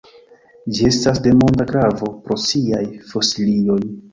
[0.77, 3.81] Ĝi estas de monda gravo pro siaj fosilioj.